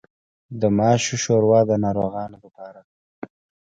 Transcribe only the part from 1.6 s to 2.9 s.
د ناروغانو لپاره